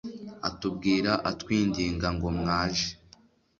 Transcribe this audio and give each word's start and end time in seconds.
atubwira 0.49 1.11
atwinginga 1.31 2.07
ngo 2.15 2.27
mwaje 2.37 2.89